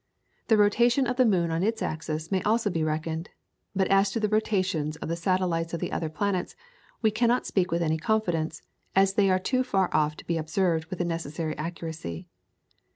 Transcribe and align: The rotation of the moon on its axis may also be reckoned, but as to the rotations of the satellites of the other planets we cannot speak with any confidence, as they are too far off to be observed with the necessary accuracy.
The 0.47 0.57
rotation 0.57 1.05
of 1.05 1.17
the 1.17 1.27
moon 1.27 1.51
on 1.51 1.61
its 1.61 1.83
axis 1.83 2.31
may 2.31 2.41
also 2.41 2.71
be 2.71 2.83
reckoned, 2.83 3.29
but 3.75 3.87
as 3.89 4.09
to 4.09 4.19
the 4.19 4.27
rotations 4.29 4.95
of 4.95 5.09
the 5.09 5.15
satellites 5.15 5.75
of 5.75 5.79
the 5.79 5.91
other 5.91 6.09
planets 6.09 6.55
we 7.03 7.11
cannot 7.11 7.45
speak 7.45 7.69
with 7.69 7.83
any 7.83 7.99
confidence, 7.99 8.63
as 8.95 9.13
they 9.13 9.29
are 9.29 9.37
too 9.37 9.63
far 9.63 9.91
off 9.93 10.15
to 10.17 10.25
be 10.25 10.37
observed 10.39 10.87
with 10.87 10.97
the 10.97 11.05
necessary 11.05 11.55
accuracy. 11.55 12.25